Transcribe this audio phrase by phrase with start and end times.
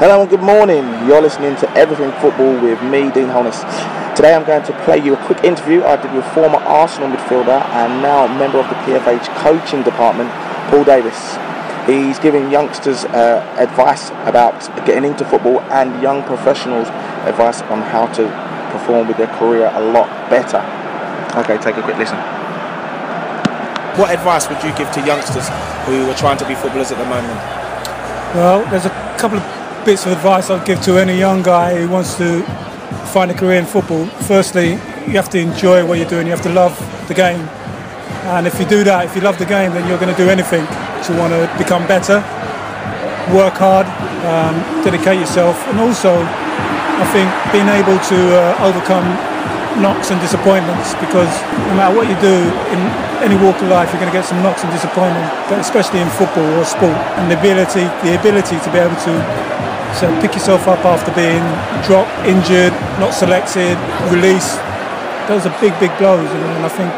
[0.00, 0.80] Hello and good morning.
[1.04, 3.60] You're listening to Everything Football with me, Dean Holness.
[4.16, 7.60] Today I'm going to play you a quick interview I did with former Arsenal midfielder
[7.76, 10.30] and now member of the PFA coaching department,
[10.72, 11.36] Paul Davis.
[11.84, 16.88] He's giving youngsters uh, advice about getting into football and young professionals
[17.28, 18.24] advice on how to
[18.72, 20.64] perform with their career a lot better.
[21.36, 22.16] Okay, take a quick listen.
[24.00, 25.52] What advice would you give to youngsters
[25.84, 27.36] who are trying to be footballers at the moment?
[28.32, 31.88] Well, there's a couple of bits of advice I'd give to any young guy who
[31.88, 32.42] wants to
[33.12, 34.06] find a career in football.
[34.28, 34.72] Firstly,
[35.06, 36.26] you have to enjoy what you're doing.
[36.26, 36.76] You have to love
[37.08, 37.40] the game.
[38.36, 40.28] And if you do that, if you love the game, then you're going to do
[40.28, 42.20] anything to want to become better,
[43.32, 43.88] work hard,
[44.28, 49.08] um, dedicate yourself, and also, I think being able to uh, overcome
[49.80, 51.30] knocks and disappointments because
[51.70, 52.36] no matter what you do
[52.74, 52.80] in
[53.24, 56.08] any walk of life, you're going to get some knocks and disappointment, but especially in
[56.10, 56.96] football or sport.
[57.16, 59.14] And the ability, the ability to be able to
[59.94, 61.42] so pick yourself up after being
[61.86, 63.76] dropped, injured, not selected,
[64.10, 64.58] released.
[65.28, 66.90] Those are big, big blows, you know, and I think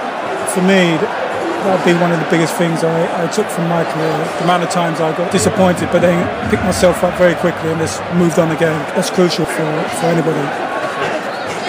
[0.52, 3.86] for me, that would be one of the biggest things I, I, took from my
[3.86, 4.10] career.
[4.42, 6.18] The amount of times I got disappointed, but then
[6.50, 8.74] picked myself up very quickly and just moved on again.
[8.98, 9.68] That's crucial for,
[10.02, 10.42] for anybody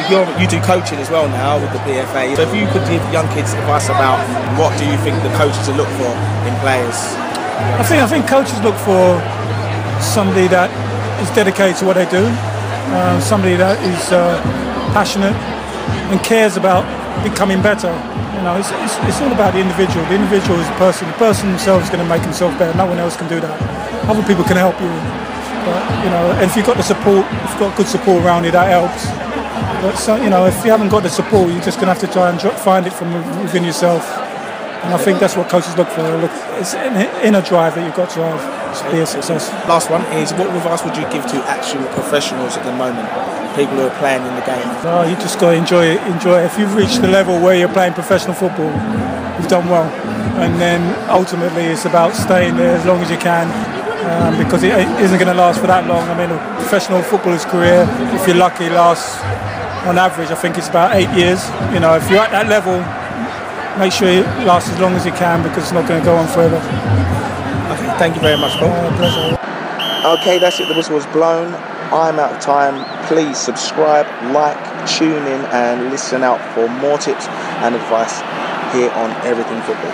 [0.09, 2.35] you're, you do coaching as well now with the PFA.
[2.35, 4.19] So if you could give young kids advice about
[4.59, 6.11] what do you think the coaches to look for
[6.47, 6.97] in players?
[7.79, 9.21] I think I think coaches look for
[10.03, 10.67] somebody that
[11.23, 14.35] is dedicated to what they do, uh, somebody that is uh,
[14.91, 15.35] passionate
[16.11, 16.83] and cares about
[17.23, 17.91] becoming better.
[18.35, 20.03] You know, it's, it's, it's, all about the individual.
[20.11, 21.07] The individual is the person.
[21.07, 22.75] The person themselves is going to make himself better.
[22.77, 23.55] No one else can do that.
[24.11, 24.91] Other people can help you.
[25.63, 28.44] But, you know, and if you've got the support, if you've got good support around
[28.44, 29.07] you, that helps.
[29.79, 32.03] But so, you know, if you haven't got the support, you're just going to have
[32.03, 34.03] to try and find it from within yourself.
[34.83, 36.03] And I think that's what coaches look for.
[36.03, 39.49] Look, it's an inner drive that you've got to have to be a success.
[39.67, 43.07] Last one is what advice would you give to actual professionals at the moment,
[43.55, 44.67] people who are playing in the game?
[44.83, 46.03] Oh, you just got to enjoy it.
[46.11, 46.45] Enjoy it.
[46.45, 48.71] If you've reached the level where you're playing professional football,
[49.39, 49.88] you've done well.
[50.43, 53.47] And then ultimately, it's about staying there as long as you can.
[54.03, 56.03] Um, because it isn't going to last for that long.
[56.09, 59.16] I mean, a professional footballer's career, if you're lucky, lasts
[59.88, 61.47] on average, I think it's about eight years.
[61.72, 62.83] You know, if you're at that level,
[63.78, 66.16] make sure it lasts as long as you can because it's not going to go
[66.16, 66.57] on forever.
[66.57, 68.69] Okay, thank you very much, Paul.
[68.69, 69.38] Uh, pleasure.
[70.19, 70.67] Okay, that's it.
[70.67, 71.53] The whistle was blown.
[71.94, 72.84] I'm out of time.
[73.07, 74.57] Please subscribe, like,
[74.88, 77.28] tune in, and listen out for more tips
[77.61, 78.19] and advice
[78.73, 79.91] here on Everything Football.